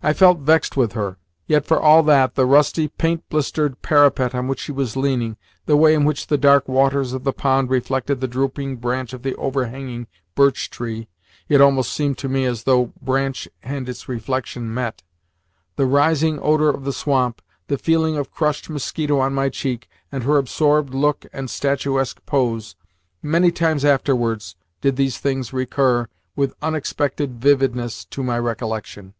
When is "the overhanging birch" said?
9.24-10.70